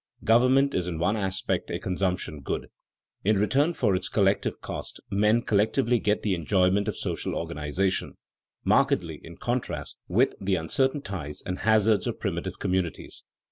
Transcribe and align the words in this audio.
Government 0.23 0.73
is 0.73 0.87
in 0.87 0.97
one 0.97 1.15
aspect 1.15 1.69
a 1.69 1.77
consumption 1.77 2.39
good. 2.41 2.69
In 3.23 3.37
return 3.37 3.75
for 3.75 3.95
its 3.95 4.09
collective 4.09 4.59
cost 4.59 4.99
men 5.11 5.43
collectively 5.43 5.99
get 5.99 6.23
the 6.23 6.33
enjoyment 6.33 6.87
of 6.87 6.97
social 6.97 7.35
organization, 7.35 8.17
markedly 8.65 9.21
in 9.23 9.37
contrast 9.37 9.99
with 10.07 10.33
the 10.41 10.55
uncertain 10.55 11.03
ties 11.03 11.43
and 11.45 11.59
hazards 11.59 12.07
of 12.07 12.19
primitive 12.19 12.57
communities. 12.57 13.21